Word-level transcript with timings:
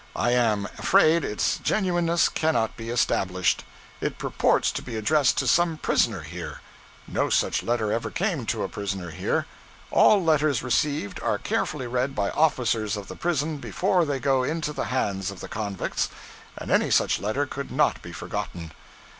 I 0.15 0.31
am 0.31 0.65
afraid 0.79 1.23
its 1.23 1.59
genuineness 1.59 2.27
cannot 2.27 2.75
be 2.75 2.89
established. 2.89 3.63
It 4.01 4.17
purports 4.17 4.71
to 4.71 4.81
be 4.81 4.95
addressed 4.95 5.37
to 5.37 5.45
some 5.45 5.77
prisoner 5.77 6.21
here. 6.21 6.61
No 7.07 7.29
such 7.29 7.61
letter 7.61 7.93
ever 7.93 8.09
came 8.09 8.47
to 8.47 8.63
a 8.63 8.67
prisoner 8.67 9.11
here. 9.11 9.45
All 9.91 10.23
letters 10.23 10.63
received 10.63 11.19
are 11.21 11.37
carefully 11.37 11.85
read 11.85 12.15
by 12.15 12.31
officers 12.31 12.97
of 12.97 13.09
the 13.09 13.15
prison 13.15 13.57
before 13.59 14.03
they 14.03 14.19
go 14.19 14.41
into 14.41 14.73
the 14.73 14.85
hands 14.85 15.29
of 15.29 15.39
the 15.39 15.47
convicts, 15.47 16.09
and 16.57 16.71
any 16.71 16.89
such 16.89 17.19
letter 17.19 17.45
could 17.45 17.69
not 17.69 18.01
be 18.01 18.11
forgotten. 18.11 18.71